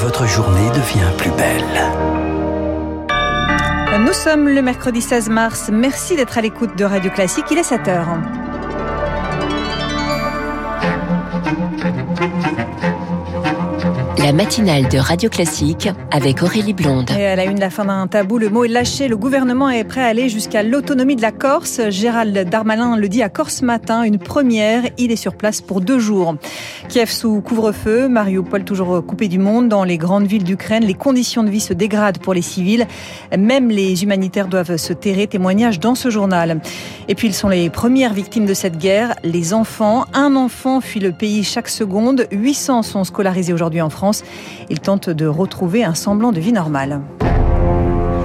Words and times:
votre 0.00 0.26
journée 0.26 0.70
devient 0.70 1.12
plus 1.18 1.30
belle. 1.32 1.62
Nous 4.00 4.14
sommes 4.14 4.48
le 4.48 4.62
mercredi 4.62 5.02
16 5.02 5.28
mars. 5.28 5.68
Merci 5.70 6.16
d'être 6.16 6.38
à 6.38 6.40
l'écoute 6.40 6.74
de 6.78 6.84
Radio 6.84 7.10
Classique. 7.10 7.44
Il 7.50 7.58
est 7.58 7.62
7 7.62 7.86
heures. 7.88 8.08
La 14.22 14.34
matinale 14.34 14.86
de 14.86 14.98
Radio 14.98 15.30
Classique 15.30 15.88
avec 16.10 16.42
Aurélie 16.42 16.74
Blonde. 16.74 17.10
Et 17.18 17.24
à 17.24 17.36
la 17.36 17.46
une, 17.46 17.58
la 17.58 17.70
fin 17.70 17.86
d'un 17.86 18.06
tabou, 18.06 18.36
le 18.36 18.50
mot 18.50 18.64
est 18.64 18.68
lâché. 18.68 19.08
Le 19.08 19.16
gouvernement 19.16 19.70
est 19.70 19.84
prêt 19.84 20.02
à 20.02 20.08
aller 20.08 20.28
jusqu'à 20.28 20.62
l'autonomie 20.62 21.16
de 21.16 21.22
la 21.22 21.32
Corse. 21.32 21.80
Gérald 21.88 22.36
Darmanin 22.50 22.98
le 22.98 23.08
dit 23.08 23.22
à 23.22 23.30
Corse 23.30 23.62
Matin, 23.62 24.02
une 24.02 24.18
première. 24.18 24.82
Il 24.98 25.10
est 25.10 25.16
sur 25.16 25.34
place 25.34 25.62
pour 25.62 25.80
deux 25.80 25.98
jours. 25.98 26.34
Kiev 26.90 27.08
sous 27.08 27.40
couvre-feu, 27.40 28.08
Mariupol 28.08 28.64
toujours 28.64 29.02
coupé 29.06 29.28
du 29.28 29.38
monde. 29.38 29.68
Dans 29.68 29.84
les 29.84 29.96
grandes 29.96 30.26
villes 30.26 30.44
d'Ukraine, 30.44 30.84
les 30.84 30.94
conditions 30.94 31.42
de 31.42 31.48
vie 31.48 31.60
se 31.60 31.72
dégradent 31.72 32.18
pour 32.18 32.34
les 32.34 32.42
civils. 32.42 32.86
Même 33.36 33.70
les 33.70 34.02
humanitaires 34.02 34.48
doivent 34.48 34.76
se 34.76 34.92
terrer. 34.92 35.28
Témoignage 35.28 35.80
dans 35.80 35.94
ce 35.94 36.10
journal. 36.10 36.60
Et 37.08 37.14
puis, 37.14 37.28
ils 37.28 37.34
sont 37.34 37.48
les 37.48 37.70
premières 37.70 38.12
victimes 38.12 38.44
de 38.44 38.54
cette 38.54 38.76
guerre, 38.76 39.14
les 39.24 39.54
enfants. 39.54 40.04
Un 40.12 40.36
enfant 40.36 40.82
fuit 40.82 41.00
le 41.00 41.12
pays 41.12 41.42
chaque 41.42 41.68
seconde. 41.68 42.26
800 42.32 42.82
sont 42.82 43.04
scolarisés 43.04 43.54
aujourd'hui 43.54 43.80
en 43.80 43.88
France. 43.88 44.09
Il 44.68 44.80
tente 44.80 45.10
de 45.10 45.26
retrouver 45.26 45.84
un 45.84 45.94
semblant 45.94 46.32
de 46.32 46.40
vie 46.40 46.52
normale. 46.52 47.00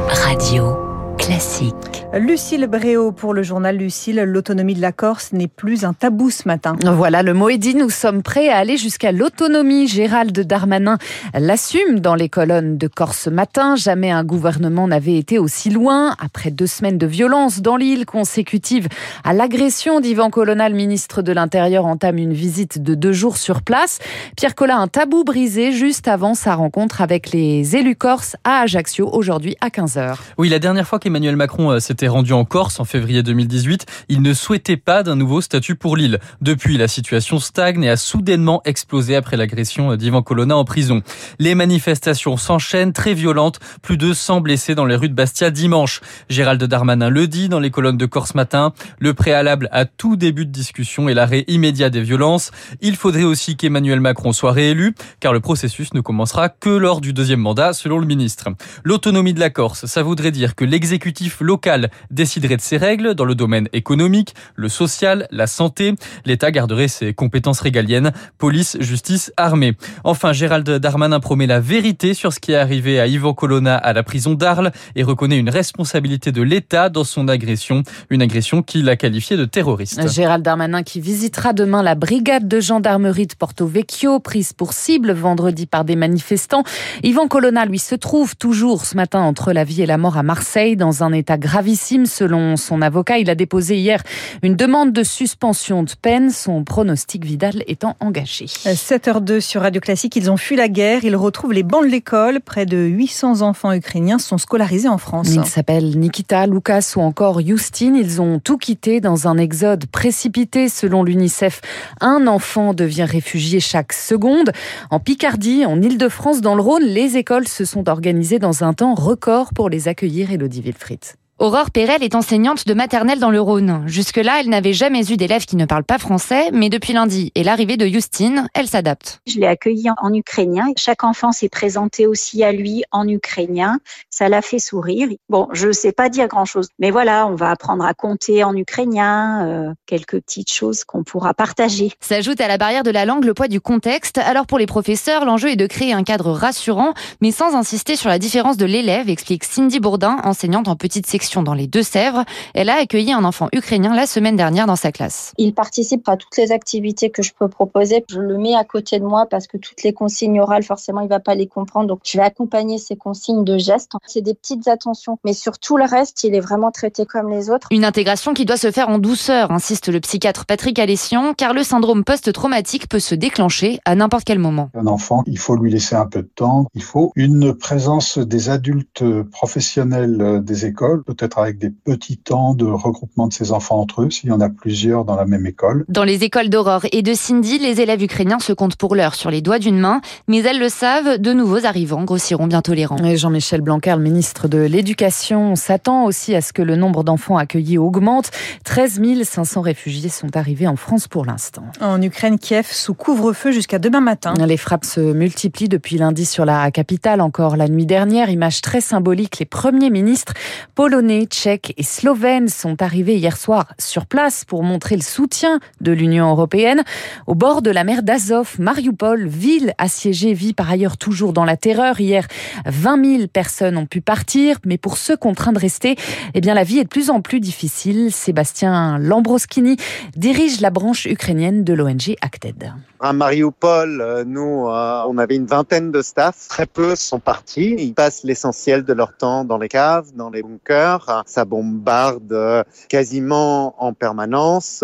Radio 0.09 0.84
classique. 1.25 1.73
Lucille 2.13 2.67
Bréau 2.67 3.11
pour 3.11 3.33
le 3.33 3.43
journal 3.43 3.75
Lucille. 3.75 4.21
L'autonomie 4.25 4.75
de 4.75 4.81
la 4.81 4.91
Corse 4.91 5.33
n'est 5.33 5.49
plus 5.49 5.83
un 5.83 5.91
tabou 5.91 6.29
ce 6.29 6.47
matin. 6.47 6.75
Voilà, 6.85 7.23
le 7.23 7.33
mot 7.33 7.49
est 7.49 7.57
dit. 7.57 7.75
Nous 7.75 7.89
sommes 7.89 8.21
prêts 8.21 8.47
à 8.47 8.57
aller 8.57 8.77
jusqu'à 8.77 9.11
l'autonomie. 9.11 9.87
Gérald 9.87 10.39
Darmanin 10.39 10.97
l'assume 11.33 11.99
dans 11.99 12.15
les 12.15 12.29
colonnes 12.29 12.77
de 12.77 12.87
Corse 12.87 13.27
Matin. 13.27 13.75
Jamais 13.75 14.11
un 14.11 14.23
gouvernement 14.23 14.87
n'avait 14.87 15.17
été 15.17 15.39
aussi 15.39 15.69
loin. 15.69 16.15
Après 16.19 16.51
deux 16.51 16.67
semaines 16.67 16.97
de 16.97 17.07
violence 17.07 17.61
dans 17.61 17.75
l'île 17.75 18.05
consécutive 18.05 18.87
à 19.23 19.33
l'agression 19.33 19.99
d'Ivan 19.99 20.29
Colonna, 20.29 20.69
le 20.69 20.75
ministre 20.75 21.21
de 21.21 21.33
l'Intérieur 21.33 21.85
entame 21.85 22.17
une 22.17 22.33
visite 22.33 22.81
de 22.81 22.95
deux 22.95 23.13
jours 23.13 23.37
sur 23.37 23.61
place. 23.61 23.99
Pierre 24.37 24.55
Collat, 24.55 24.77
un 24.77 24.87
tabou 24.87 25.23
brisé 25.23 25.73
juste 25.73 26.07
avant 26.07 26.33
sa 26.33 26.55
rencontre 26.55 27.01
avec 27.01 27.31
les 27.31 27.75
élus 27.75 27.95
corses 27.95 28.37
à 28.43 28.61
Ajaccio 28.61 29.09
aujourd'hui 29.11 29.57
à 29.59 29.67
15h. 29.67 30.15
Oui, 30.37 30.47
la 30.47 30.59
dernière 30.59 30.87
fois 30.87 30.99
qu'Emmanuel 30.99 31.14
Macron 31.15 31.71
euh, 31.71 31.79
s'était 31.79 32.09
rendu 32.09 32.33
en 32.33 32.43
Corse 32.43 32.79
en 32.79 32.85
février 32.85 33.23
2018, 33.23 33.85
il 34.09 34.21
ne 34.21 34.33
souhaitait 34.33 34.75
pas 34.75 35.01
d'un 35.01 35.15
nouveau 35.15 35.39
statut 35.39 35.75
pour 35.75 35.95
l'île. 35.95 36.19
Depuis, 36.41 36.77
la 36.77 36.89
situation 36.89 37.39
stagne 37.39 37.83
et 37.83 37.89
a 37.89 37.95
soudainement 37.95 38.61
explosé 38.65 39.15
après 39.15 39.37
l'agression 39.37 39.95
d'Ivan 39.95 40.21
Colonna 40.21 40.57
en 40.57 40.65
prison. 40.65 41.01
Les 41.39 41.55
manifestations 41.55 42.35
s'enchaînent, 42.35 42.91
très 42.91 43.13
violentes, 43.13 43.59
plus 43.81 43.95
de 43.95 44.13
100 44.13 44.41
blessés 44.41 44.75
dans 44.75 44.85
les 44.85 44.95
rues 44.95 45.07
de 45.07 45.13
Bastia 45.13 45.51
dimanche. 45.51 46.01
Gérald 46.29 46.61
Darmanin 46.61 47.09
le 47.09 47.27
dit 47.27 47.47
dans 47.47 47.59
les 47.59 47.71
colonnes 47.71 47.97
de 47.97 48.05
Corse 48.05 48.35
Matin, 48.35 48.73
le 48.99 49.13
préalable 49.13 49.69
à 49.71 49.85
tout 49.85 50.17
début 50.17 50.45
de 50.45 50.51
discussion 50.51 51.07
est 51.07 51.13
l'arrêt 51.13 51.45
immédiat 51.47 51.89
des 51.89 52.01
violences. 52.01 52.51
Il 52.81 52.97
faudrait 52.97 53.23
aussi 53.23 53.55
qu'Emmanuel 53.55 54.01
Macron 54.01 54.33
soit 54.33 54.51
réélu, 54.51 54.95
car 55.21 55.31
le 55.31 55.39
processus 55.39 55.93
ne 55.93 56.01
commencera 56.01 56.49
que 56.49 56.69
lors 56.69 56.99
du 56.99 57.13
deuxième 57.13 57.39
mandat, 57.39 57.71
selon 57.71 57.99
le 57.99 58.05
ministre. 58.05 58.49
L'autonomie 58.83 59.33
de 59.33 59.39
la 59.39 59.49
Corse, 59.49 59.85
ça 59.85 60.03
voudrait 60.03 60.31
dire 60.31 60.55
que 60.55 60.65
l'exécutif 60.65 61.04
local 61.41 61.89
déciderait 62.11 62.57
de 62.57 62.61
ses 62.61 62.77
règles 62.77 63.15
dans 63.15 63.25
le 63.25 63.35
domaine 63.35 63.67
économique, 63.73 64.33
le 64.55 64.69
social, 64.69 65.27
la 65.31 65.47
santé. 65.47 65.95
L'État 66.25 66.51
garderait 66.51 66.87
ses 66.87 67.13
compétences 67.13 67.59
régaliennes, 67.59 68.11
police, 68.37 68.77
justice, 68.79 69.31
armée. 69.37 69.73
Enfin, 70.03 70.33
Gérald 70.33 70.69
Darmanin 70.69 71.19
promet 71.19 71.47
la 71.47 71.59
vérité 71.59 72.13
sur 72.13 72.33
ce 72.33 72.39
qui 72.39 72.51
est 72.51 72.57
arrivé 72.57 72.99
à 72.99 73.07
Yvan 73.07 73.33
Colonna 73.33 73.75
à 73.75 73.93
la 73.93 74.03
prison 74.03 74.33
d'Arles 74.33 74.71
et 74.95 75.03
reconnaît 75.03 75.37
une 75.37 75.49
responsabilité 75.49 76.31
de 76.31 76.41
l'État 76.41 76.89
dans 76.89 77.03
son 77.03 77.27
agression, 77.27 77.83
une 78.09 78.21
agression 78.21 78.61
qu'il 78.61 78.89
a 78.89 78.95
qualifiée 78.95 79.37
de 79.37 79.45
terroriste. 79.45 80.07
Gérald 80.09 80.43
Darmanin 80.43 80.83
qui 80.83 81.01
visitera 81.01 81.53
demain 81.53 81.83
la 81.83 81.95
brigade 81.95 82.47
de 82.47 82.59
gendarmerie 82.59 83.27
de 83.27 83.35
Porto 83.35 83.67
Vecchio, 83.67 84.19
prise 84.19 84.53
pour 84.53 84.73
cible 84.73 85.11
vendredi 85.11 85.65
par 85.65 85.85
des 85.85 85.95
manifestants. 85.95 86.63
Yvan 87.03 87.27
Colonna, 87.27 87.65
lui, 87.65 87.79
se 87.79 87.95
trouve 87.95 88.35
toujours 88.35 88.85
ce 88.85 88.95
matin 88.95 89.21
entre 89.21 89.53
la 89.53 89.63
vie 89.63 89.81
et 89.81 89.85
la 89.85 89.97
mort 89.97 90.17
à 90.17 90.23
Marseille, 90.23 90.75
dans 90.75 90.94
un 91.03 91.11
état 91.13 91.37
gravissime 91.37 92.05
selon 92.05 92.55
son 92.57 92.81
avocat. 92.81 93.17
Il 93.17 93.29
a 93.29 93.35
déposé 93.35 93.77
hier 93.77 94.01
une 94.43 94.55
demande 94.55 94.91
de 94.91 95.03
suspension 95.03 95.83
de 95.83 95.91
peine, 96.01 96.29
son 96.29 96.63
pronostic 96.63 97.25
Vidal 97.25 97.63
étant 97.67 97.95
engagé. 97.99 98.45
7h02 98.45 99.39
sur 99.39 99.61
Radio 99.61 99.81
Classique, 99.81 100.15
ils 100.15 100.29
ont 100.29 100.37
fui 100.37 100.55
la 100.55 100.67
guerre, 100.67 101.03
ils 101.03 101.15
retrouvent 101.15 101.53
les 101.53 101.63
bancs 101.63 101.83
de 101.83 101.89
l'école. 101.89 102.39
Près 102.41 102.65
de 102.65 102.77
800 102.77 103.41
enfants 103.41 103.71
ukrainiens 103.71 104.19
sont 104.19 104.37
scolarisés 104.37 104.89
en 104.89 104.97
France. 104.97 105.29
Ils 105.33 105.45
s'appellent 105.45 105.97
Nikita, 105.97 106.47
Lucas 106.47 106.93
ou 106.95 107.01
encore 107.01 107.41
Justine. 107.41 107.95
Ils 107.95 108.21
ont 108.21 108.39
tout 108.39 108.57
quitté 108.57 109.01
dans 109.01 109.27
un 109.27 109.37
exode 109.37 109.85
précipité 109.87 110.69
selon 110.69 111.03
l'UNICEF. 111.03 111.61
Un 112.01 112.27
enfant 112.27 112.73
devient 112.73 113.03
réfugié 113.03 113.59
chaque 113.59 113.93
seconde. 113.93 114.51
En 114.89 114.99
Picardie, 114.99 115.65
en 115.65 115.81
Ile-de-France, 115.81 116.41
dans 116.41 116.55
le 116.55 116.61
Rhône, 116.61 116.83
les 116.83 117.17
écoles 117.17 117.47
se 117.47 117.65
sont 117.65 117.89
organisées 117.89 118.39
dans 118.39 118.63
un 118.63 118.73
temps 118.73 118.95
record 118.95 119.53
pour 119.53 119.69
les 119.69 119.87
accueillir, 119.87 120.31
Elodie 120.31 120.61
Wilfried. 120.85 121.24
Aurore 121.37 121.69
Perel 121.69 122.01
est 122.01 122.15
enseignante 122.15 122.65
de 122.65 122.73
maternelle 122.73 123.19
dans 123.19 123.29
le 123.29 123.41
Rhône. 123.41 123.83
Jusque-là, 123.87 124.39
elle 124.39 124.47
n'avait 124.47 124.71
jamais 124.71 125.11
eu 125.11 125.17
d'élèves 125.17 125.45
qui 125.45 125.57
ne 125.57 125.65
parlent 125.65 125.83
pas 125.83 125.97
français, 125.97 126.49
mais 126.53 126.69
depuis 126.69 126.93
lundi 126.93 127.33
et 127.35 127.43
l'arrivée 127.43 127.75
de 127.75 127.85
Justine, 127.87 128.47
elle 128.53 128.67
s'adapte. 128.67 129.19
Je 129.27 129.41
l'ai 129.41 129.45
accueilli 129.45 129.89
en 130.01 130.13
ukrainien. 130.13 130.67
Chaque 130.77 131.03
enfant 131.03 131.33
s'est 131.33 131.49
présenté 131.49 132.07
aussi 132.07 132.41
à 132.41 132.53
lui 132.53 132.85
en 132.93 133.05
ukrainien. 133.05 133.79
Ça 134.09 134.29
l'a 134.29 134.41
fait 134.41 134.59
sourire. 134.59 135.09
Bon, 135.27 135.49
je 135.51 135.67
ne 135.67 135.73
sais 135.73 135.91
pas 135.91 136.07
dire 136.07 136.29
grand-chose, 136.29 136.69
mais 136.79 136.89
voilà, 136.89 137.27
on 137.27 137.35
va 137.35 137.49
apprendre 137.51 137.83
à 137.83 137.93
compter 137.93 138.45
en 138.45 138.55
ukrainien, 138.55 139.45
euh, 139.45 139.73
quelques 139.87 140.21
petites 140.21 140.53
choses 140.53 140.85
qu'on 140.85 141.03
pourra 141.03 141.33
partager. 141.33 141.91
S'ajoute 141.99 142.39
à 142.39 142.47
la 142.47 142.57
barrière 142.57 142.83
de 142.83 142.91
la 142.91 143.03
langue 143.03 143.25
le 143.25 143.33
poids 143.33 143.49
du 143.49 143.59
contexte. 143.59 144.19
Alors 144.19 144.47
pour 144.47 144.57
les 144.57 144.67
professeurs, 144.67 145.25
l'enjeu 145.25 145.49
est 145.49 145.57
de 145.57 145.67
créer 145.67 145.91
un 145.91 146.03
cadre 146.03 146.31
rassurant, 146.31 146.93
mais 147.19 147.31
sans 147.31 147.55
insister 147.55 147.97
sur 147.97 148.07
la 148.07 148.19
différence 148.19 148.55
de 148.55 148.65
l'élève, 148.65 149.09
explique 149.09 149.43
Cindy 149.43 149.81
Bourdin, 149.81 150.15
enseignante 150.23 150.69
en 150.69 150.77
petite 150.77 151.05
section 151.05 151.24
dans 151.43 151.53
les 151.53 151.67
Deux-Sèvres. 151.67 152.23
Elle 152.53 152.69
a 152.69 152.75
accueilli 152.75 153.11
un 153.11 153.23
enfant 153.23 153.49
ukrainien 153.53 153.95
la 153.95 154.05
semaine 154.05 154.35
dernière 154.35 154.67
dans 154.67 154.75
sa 154.75 154.91
classe. 154.91 155.33
Il 155.37 155.53
participe 155.53 156.07
à 156.07 156.17
toutes 156.17 156.37
les 156.37 156.51
activités 156.51 157.09
que 157.09 157.23
je 157.23 157.33
peux 157.37 157.47
proposer. 157.47 158.05
Je 158.09 158.19
le 158.19 158.37
mets 158.37 158.55
à 158.55 158.63
côté 158.63 158.99
de 158.99 159.05
moi 159.05 159.25
parce 159.29 159.47
que 159.47 159.57
toutes 159.57 159.83
les 159.83 159.93
consignes 159.93 160.39
orales, 160.39 160.63
forcément, 160.63 161.01
il 161.01 161.09
va 161.09 161.19
pas 161.19 161.35
les 161.35 161.47
comprendre. 161.47 161.87
Donc, 161.87 161.99
je 162.03 162.17
vais 162.17 162.23
accompagner 162.23 162.77
ces 162.77 162.95
consignes 162.95 163.43
de 163.43 163.57
gestes. 163.57 163.91
C'est 164.05 164.21
des 164.21 164.33
petites 164.33 164.67
attentions. 164.67 165.17
Mais 165.25 165.33
sur 165.33 165.59
tout 165.59 165.77
le 165.77 165.85
reste, 165.85 166.23
il 166.23 166.35
est 166.35 166.39
vraiment 166.39 166.71
traité 166.71 167.05
comme 167.05 167.29
les 167.29 167.49
autres. 167.49 167.67
Une 167.71 167.85
intégration 167.85 168.33
qui 168.33 168.45
doit 168.45 168.57
se 168.57 168.71
faire 168.71 168.89
en 168.89 168.99
douceur, 168.99 169.51
insiste 169.51 169.89
le 169.89 169.99
psychiatre 169.99 170.45
Patrick 170.45 170.79
Alessian, 170.79 171.33
car 171.33 171.53
le 171.53 171.63
syndrome 171.63 172.03
post-traumatique 172.03 172.87
peut 172.87 172.99
se 172.99 173.15
déclencher 173.15 173.79
à 173.85 173.95
n'importe 173.95 174.23
quel 174.25 174.39
moment. 174.39 174.69
Un 174.75 174.87
enfant, 174.87 175.23
il 175.25 175.37
faut 175.37 175.55
lui 175.55 175.71
laisser 175.71 175.95
un 175.95 176.05
peu 176.05 176.21
de 176.21 176.29
temps. 176.33 176.67
Il 176.73 176.83
faut 176.83 177.11
une 177.15 177.53
présence 177.53 178.17
des 178.17 178.49
adultes 178.49 179.03
professionnels 179.31 180.41
des 180.43 180.65
écoles, 180.65 181.03
peut-être 181.15 181.39
avec 181.39 181.57
des 181.57 181.69
petits 181.69 182.17
temps 182.17 182.53
de 182.53 182.65
regroupement 182.65 183.27
de 183.27 183.33
ces 183.33 183.51
enfants 183.51 183.79
entre 183.79 184.03
eux, 184.03 184.09
s'il 184.09 184.29
y 184.29 184.31
en 184.31 184.41
a 184.41 184.49
plusieurs 184.49 185.05
dans 185.05 185.15
la 185.15 185.25
même 185.25 185.45
école. 185.45 185.85
Dans 185.89 186.03
les 186.03 186.23
écoles 186.23 186.49
d'Aurore 186.49 186.85
et 186.91 187.01
de 187.01 187.13
Cindy, 187.13 187.59
les 187.59 187.81
élèves 187.81 188.03
ukrainiens 188.03 188.39
se 188.39 188.53
comptent 188.53 188.75
pour 188.75 188.95
l'heure 188.95 189.15
sur 189.15 189.31
les 189.31 189.41
doigts 189.41 189.59
d'une 189.59 189.79
main, 189.79 190.01
mais 190.27 190.39
elles 190.39 190.59
le 190.59 190.69
savent, 190.69 191.17
de 191.17 191.33
nouveaux 191.33 191.65
arrivants 191.65 192.03
grossiront 192.03 192.47
bientôt 192.47 192.73
les 192.73 192.85
rangs. 192.85 193.15
Jean-Michel 193.15 193.61
Blanquer, 193.61 193.95
le 193.95 194.01
ministre 194.01 194.47
de 194.47 194.59
l'Éducation, 194.59 195.55
s'attend 195.55 196.05
aussi 196.05 196.35
à 196.35 196.41
ce 196.41 196.53
que 196.53 196.61
le 196.61 196.75
nombre 196.75 197.03
d'enfants 197.03 197.37
accueillis 197.37 197.77
augmente. 197.77 198.31
13 198.63 199.01
500 199.23 199.61
réfugiés 199.61 200.09
sont 200.09 200.35
arrivés 200.35 200.67
en 200.67 200.75
France 200.75 201.07
pour 201.07 201.25
l'instant. 201.25 201.63
En 201.81 202.01
Ukraine, 202.01 202.39
Kiev 202.39 202.67
sous 202.71 202.93
couvre-feu 202.93 203.51
jusqu'à 203.51 203.79
demain 203.79 204.01
matin. 204.01 204.33
Les 204.45 204.57
frappes 204.57 204.85
se 204.85 204.99
multiplient 204.99 205.69
depuis 205.69 205.97
lundi 205.97 206.25
sur 206.25 206.45
la 206.45 206.71
capitale, 206.71 207.21
encore 207.21 207.55
la 207.55 207.67
nuit 207.67 207.85
dernière. 207.85 208.29
Image 208.29 208.61
très 208.61 208.81
symbolique, 208.81 209.39
les 209.39 209.45
premiers 209.45 209.89
ministres 209.89 210.33
polonais, 210.75 210.95
tchèques 211.25 211.73
et 211.77 211.83
slovènes 211.83 212.47
sont 212.47 212.81
arrivés 212.81 213.15
hier 213.15 213.37
soir 213.37 213.67
sur 213.77 214.05
place 214.05 214.45
pour 214.45 214.63
montrer 214.63 214.95
le 214.95 215.01
soutien 215.01 215.59
de 215.81 215.91
l'Union 215.91 216.29
européenne. 216.29 216.83
Au 217.27 217.35
bord 217.35 217.61
de 217.61 217.69
la 217.69 217.83
mer 217.83 218.03
d'Azov, 218.03 218.55
Mariupol, 218.59 219.27
ville 219.27 219.73
assiégée, 219.77 220.33
vit 220.33 220.53
par 220.53 220.69
ailleurs 220.69 220.97
toujours 220.97 221.33
dans 221.33 221.45
la 221.45 221.57
terreur. 221.57 221.99
Hier, 221.99 222.27
20 222.65 223.17
000 223.17 223.27
personnes 223.27 223.77
ont 223.77 223.85
pu 223.85 224.01
partir, 224.01 224.57
mais 224.65 224.77
pour 224.77 224.97
ceux 224.97 225.17
contraints 225.17 225.53
de 225.53 225.59
rester, 225.59 225.95
eh 226.33 226.41
bien, 226.41 226.53
la 226.53 226.63
vie 226.63 226.79
est 226.79 226.83
de 226.83 226.89
plus 226.89 227.09
en 227.09 227.21
plus 227.21 227.39
difficile. 227.39 228.11
Sébastien 228.11 228.97
Lambroskini 228.97 229.77
dirige 230.15 230.61
la 230.61 230.69
branche 230.69 231.05
ukrainienne 231.05 231.63
de 231.63 231.73
l'ONG 231.73 232.15
Acted. 232.21 232.73
À 232.99 233.13
Mariupol, 233.13 234.23
nous, 234.25 234.65
on 234.67 235.17
avait 235.17 235.35
une 235.35 235.45
vingtaine 235.45 235.91
de 235.91 236.01
staff. 236.01 236.47
Très 236.49 236.65
peu 236.65 236.95
sont 236.95 237.19
partis. 237.19 237.75
Ils 237.77 237.93
passent 237.93 238.23
l'essentiel 238.23 238.83
de 238.83 238.93
leur 238.93 239.15
temps 239.15 239.43
dans 239.43 239.57
les 239.57 239.67
caves, 239.67 240.07
dans 240.15 240.29
les 240.29 240.41
bunkers. 240.41 240.94
Heure. 240.95 241.23
Ça 241.25 241.45
bombarde 241.45 242.65
quasiment 242.89 243.75
en 243.83 243.93
permanence. 243.93 244.83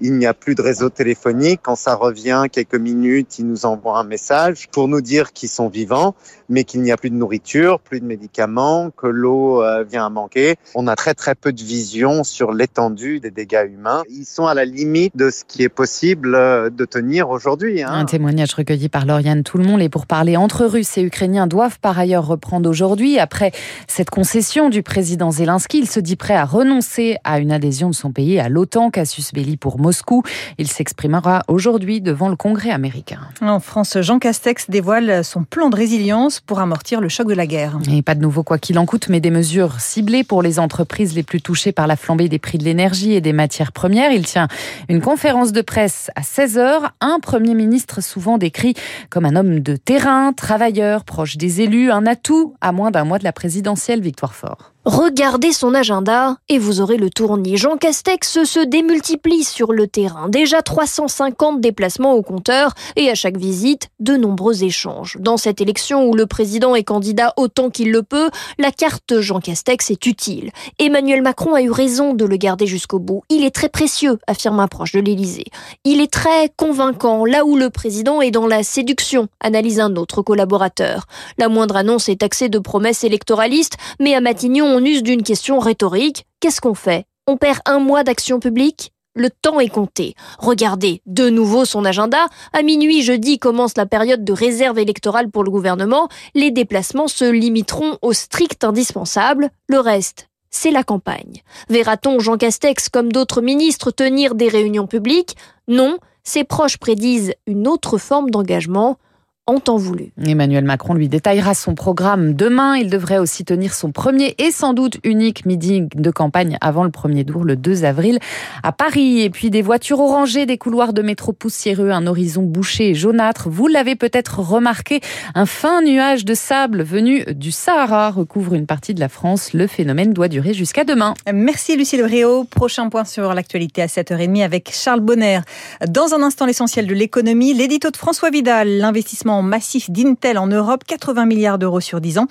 Il 0.00 0.14
n'y 0.14 0.26
a 0.26 0.34
plus 0.34 0.54
de 0.54 0.62
réseau 0.62 0.90
téléphonique. 0.90 1.60
Quand 1.62 1.76
ça 1.76 1.94
revient 1.94 2.44
quelques 2.50 2.74
minutes, 2.74 3.38
ils 3.38 3.46
nous 3.46 3.66
envoient 3.66 3.98
un 3.98 4.04
message 4.04 4.68
pour 4.70 4.88
nous 4.88 5.00
dire 5.00 5.32
qu'ils 5.32 5.48
sont 5.48 5.68
vivants, 5.68 6.14
mais 6.48 6.64
qu'il 6.64 6.82
n'y 6.82 6.92
a 6.92 6.96
plus 6.96 7.10
de 7.10 7.14
nourriture, 7.14 7.80
plus 7.80 8.00
de 8.00 8.06
médicaments, 8.06 8.90
que 8.90 9.06
l'eau 9.06 9.62
euh, 9.62 9.84
vient 9.84 10.06
à 10.06 10.10
manquer. 10.10 10.56
On 10.74 10.86
a 10.86 10.96
très 10.96 11.14
très 11.14 11.34
peu 11.34 11.52
de 11.52 11.62
vision 11.62 12.24
sur 12.24 12.52
l'étendue 12.52 13.20
des 13.20 13.30
dégâts 13.30 13.66
humains. 13.68 14.02
Ils 14.08 14.24
sont 14.24 14.46
à 14.46 14.54
la 14.54 14.64
limite 14.64 15.16
de 15.16 15.30
ce 15.30 15.44
qui 15.44 15.62
est 15.62 15.68
possible 15.68 16.34
euh, 16.34 16.70
de 16.70 16.84
tenir 16.84 17.30
aujourd'hui. 17.30 17.82
Hein. 17.82 17.90
Un 17.92 18.04
témoignage 18.04 18.54
recueilli 18.54 18.88
par 18.88 19.06
Lauriane 19.06 19.42
Tout-le-Monde. 19.42 19.82
Et 19.82 19.88
pour 19.88 20.06
parler 20.06 20.36
entre 20.36 20.64
Russes 20.64 20.98
et 20.98 21.02
Ukrainiens 21.02 21.46
doivent 21.46 21.78
par 21.80 21.98
ailleurs 21.98 22.26
reprendre 22.26 22.68
aujourd'hui. 22.68 23.18
Après 23.18 23.52
cette 23.88 24.10
concession 24.10 24.68
du 24.68 24.82
président 24.82 25.30
Zelensky, 25.36 25.78
il 25.78 25.86
se 25.86 26.00
dit 26.00 26.16
prêt 26.16 26.34
à 26.34 26.46
renoncer 26.46 27.18
à 27.22 27.40
une 27.40 27.52
adhésion 27.52 27.90
de 27.90 27.94
son 27.94 28.10
pays 28.10 28.40
à 28.40 28.48
l'OTAN, 28.48 28.90
Casus 28.90 29.34
Belli 29.34 29.58
pour 29.58 29.78
Moscou. 29.78 30.22
Il 30.56 30.66
s'exprimera 30.66 31.42
aujourd'hui 31.46 32.00
devant 32.00 32.30
le 32.30 32.36
Congrès 32.36 32.70
américain. 32.70 33.20
En 33.42 33.60
France, 33.60 33.98
Jean 34.00 34.18
Castex 34.18 34.70
dévoile 34.70 35.22
son 35.22 35.44
plan 35.44 35.68
de 35.68 35.76
résilience 35.76 36.40
pour 36.40 36.60
amortir 36.60 37.02
le 37.02 37.10
choc 37.10 37.28
de 37.28 37.34
la 37.34 37.46
guerre. 37.46 37.78
Et 37.90 38.00
pas 38.00 38.14
de 38.14 38.22
nouveau 38.22 38.44
quoi 38.44 38.56
qu'il 38.56 38.78
en 38.78 38.86
coûte, 38.86 39.10
mais 39.10 39.20
des 39.20 39.30
mesures 39.30 39.78
ciblées 39.78 40.24
pour 40.24 40.40
les 40.40 40.58
entreprises 40.58 41.14
les 41.14 41.22
plus 41.22 41.42
touchées 41.42 41.72
par 41.72 41.86
la 41.86 41.96
flambée 41.96 42.30
des 42.30 42.38
prix 42.38 42.56
de 42.56 42.64
l'énergie 42.64 43.12
et 43.12 43.20
des 43.20 43.34
matières 43.34 43.72
premières. 43.72 44.12
Il 44.12 44.24
tient 44.24 44.48
une 44.88 45.02
conférence 45.02 45.52
de 45.52 45.60
presse 45.60 46.10
à 46.16 46.22
16h. 46.22 46.92
Un 47.02 47.18
Premier 47.20 47.52
ministre 47.52 48.02
souvent 48.02 48.38
décrit 48.38 48.72
comme 49.10 49.26
un 49.26 49.36
homme 49.36 49.60
de 49.60 49.76
terrain, 49.76 50.32
travailleur, 50.32 51.04
proche 51.04 51.36
des 51.36 51.60
élus, 51.60 51.90
un 51.90 52.06
atout 52.06 52.54
à 52.62 52.72
moins 52.72 52.90
d'un 52.90 53.04
mois 53.04 53.18
de 53.18 53.24
la 53.24 53.32
présidentielle, 53.32 54.00
Victoire 54.00 54.34
Fort. 54.34 54.72
Regardez 54.86 55.50
son 55.50 55.74
agenda 55.74 56.36
et 56.48 56.60
vous 56.60 56.80
aurez 56.80 56.96
le 56.96 57.10
tournis. 57.10 57.56
Jean 57.56 57.76
Castex 57.76 58.44
se 58.44 58.64
démultiplie 58.64 59.42
sur 59.42 59.72
le 59.72 59.88
terrain. 59.88 60.28
Déjà 60.28 60.62
350 60.62 61.60
déplacements 61.60 62.12
au 62.12 62.22
compteur 62.22 62.72
et 62.94 63.10
à 63.10 63.16
chaque 63.16 63.36
visite, 63.36 63.88
de 63.98 64.16
nombreux 64.16 64.62
échanges. 64.62 65.16
Dans 65.18 65.38
cette 65.38 65.60
élection 65.60 66.06
où 66.06 66.14
le 66.14 66.26
président 66.26 66.76
est 66.76 66.84
candidat 66.84 67.34
autant 67.36 67.68
qu'il 67.68 67.90
le 67.90 68.04
peut, 68.04 68.30
la 68.60 68.70
carte 68.70 69.18
Jean 69.18 69.40
Castex 69.40 69.90
est 69.90 70.06
utile. 70.06 70.52
Emmanuel 70.78 71.20
Macron 71.20 71.54
a 71.54 71.62
eu 71.62 71.70
raison 71.72 72.14
de 72.14 72.24
le 72.24 72.36
garder 72.36 72.68
jusqu'au 72.68 73.00
bout. 73.00 73.24
Il 73.28 73.44
est 73.44 73.54
très 73.54 73.68
précieux, 73.68 74.20
affirme 74.28 74.60
un 74.60 74.68
proche 74.68 74.92
de 74.92 75.00
l'Élysée. 75.00 75.46
Il 75.82 76.00
est 76.00 76.12
très 76.12 76.48
convaincant, 76.56 77.24
là 77.24 77.44
où 77.44 77.56
le 77.56 77.70
président 77.70 78.22
est 78.22 78.30
dans 78.30 78.46
la 78.46 78.62
séduction, 78.62 79.26
analyse 79.40 79.80
un 79.80 79.96
autre 79.96 80.22
collaborateur. 80.22 81.06
La 81.38 81.48
moindre 81.48 81.74
annonce 81.74 82.08
est 82.08 82.20
taxée 82.20 82.48
de 82.48 82.60
promesses 82.60 83.02
électoralistes, 83.02 83.78
mais 83.98 84.14
à 84.14 84.20
Matignon, 84.20 84.75
on 84.76 84.84
use 84.84 85.02
d'une 85.02 85.22
question 85.22 85.58
rhétorique. 85.58 86.26
Qu'est-ce 86.38 86.60
qu'on 86.60 86.74
fait? 86.74 87.06
On 87.26 87.38
perd 87.38 87.60
un 87.64 87.78
mois 87.78 88.04
d'action 88.04 88.40
publique? 88.40 88.92
Le 89.14 89.30
temps 89.30 89.58
est 89.58 89.70
compté. 89.70 90.14
Regardez 90.38 91.00
de 91.06 91.30
nouveau 91.30 91.64
son 91.64 91.86
agenda. 91.86 92.26
À 92.52 92.60
minuit 92.60 93.00
jeudi 93.00 93.38
commence 93.38 93.78
la 93.78 93.86
période 93.86 94.22
de 94.22 94.34
réserve 94.34 94.78
électorale 94.78 95.30
pour 95.30 95.44
le 95.44 95.50
gouvernement. 95.50 96.10
Les 96.34 96.50
déplacements 96.50 97.08
se 97.08 97.24
limiteront 97.24 97.96
au 98.02 98.12
strict 98.12 98.64
indispensable. 98.64 99.48
Le 99.66 99.80
reste, 99.80 100.28
c'est 100.50 100.70
la 100.70 100.84
campagne. 100.84 101.40
Verra-t-on 101.70 102.18
Jean 102.18 102.36
Castex 102.36 102.90
comme 102.90 103.10
d'autres 103.10 103.40
ministres 103.40 103.90
tenir 103.90 104.34
des 104.34 104.48
réunions 104.48 104.86
publiques? 104.86 105.38
Non, 105.68 105.96
ses 106.22 106.44
proches 106.44 106.76
prédisent 106.76 107.32
une 107.46 107.66
autre 107.66 107.96
forme 107.96 108.30
d'engagement 108.30 108.98
en 109.46 109.60
temps 109.60 109.76
voulu. 109.76 110.10
Emmanuel 110.24 110.64
Macron 110.64 110.94
lui 110.94 111.08
détaillera 111.08 111.54
son 111.54 111.76
programme 111.76 112.34
demain. 112.34 112.76
Il 112.76 112.90
devrait 112.90 113.18
aussi 113.18 113.44
tenir 113.44 113.74
son 113.74 113.92
premier 113.92 114.34
et 114.38 114.50
sans 114.50 114.74
doute 114.74 114.98
unique 115.04 115.46
meeting 115.46 115.88
de 115.94 116.10
campagne 116.10 116.58
avant 116.60 116.82
le 116.82 116.90
premier 116.90 117.24
tour 117.24 117.44
le 117.44 117.54
2 117.54 117.84
avril 117.84 118.18
à 118.64 118.72
Paris. 118.72 119.20
Et 119.20 119.30
puis 119.30 119.50
des 119.50 119.62
voitures 119.62 120.00
orangées, 120.00 120.46
des 120.46 120.58
couloirs 120.58 120.92
de 120.92 121.00
métro 121.00 121.32
poussiéreux, 121.32 121.90
un 121.90 122.08
horizon 122.08 122.42
bouché 122.42 122.90
et 122.90 122.94
jaunâtre. 122.94 123.48
Vous 123.48 123.68
l'avez 123.68 123.94
peut-être 123.94 124.40
remarqué, 124.40 125.00
un 125.36 125.46
fin 125.46 125.80
nuage 125.80 126.24
de 126.24 126.34
sable 126.34 126.82
venu 126.82 127.24
du 127.26 127.52
Sahara 127.52 128.10
recouvre 128.10 128.54
une 128.54 128.66
partie 128.66 128.94
de 128.94 129.00
la 129.00 129.08
France. 129.08 129.52
Le 129.52 129.68
phénomène 129.68 130.12
doit 130.12 130.28
durer 130.28 130.54
jusqu'à 130.54 130.82
demain. 130.82 131.14
Merci 131.32 131.76
Lucille 131.76 132.02
Réau. 132.02 132.44
Prochain 132.44 132.88
point 132.88 133.04
sur 133.04 133.32
l'actualité 133.32 133.80
à 133.80 133.86
7h30 133.86 134.42
avec 134.42 134.72
Charles 134.72 135.00
Bonner. 135.00 135.40
Dans 135.88 136.14
un 136.14 136.22
instant, 136.22 136.46
l'essentiel 136.46 136.88
de 136.88 136.94
l'économie, 136.94 137.54
l'édito 137.54 137.90
de 137.92 137.96
François 137.96 138.30
Vidal, 138.30 138.78
l'investissement 138.78 139.35
massif 139.42 139.90
d'Intel 139.90 140.38
en 140.38 140.46
Europe, 140.46 140.84
80 140.84 141.26
milliards 141.26 141.58
d'euros 141.58 141.80
sur 141.80 142.00
10 142.00 142.18
ans. 142.18 142.26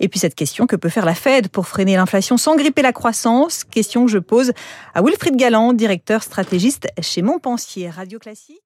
Et 0.00 0.08
puis 0.08 0.18
cette 0.18 0.34
question, 0.34 0.66
que 0.66 0.76
peut 0.76 0.88
faire 0.88 1.06
la 1.06 1.14
Fed 1.14 1.48
pour 1.48 1.66
freiner 1.66 1.96
l'inflation 1.96 2.36
sans 2.36 2.56
gripper 2.56 2.82
la 2.82 2.92
croissance? 2.92 3.64
Question 3.64 4.06
que 4.06 4.10
je 4.10 4.18
pose 4.18 4.52
à 4.94 5.02
Wilfried 5.02 5.36
Galland, 5.36 5.72
directeur 5.72 6.22
stratégiste 6.22 6.88
chez 7.00 7.22
Montpensier 7.22 7.90
Radio 7.90 8.18
Classique. 8.18 8.65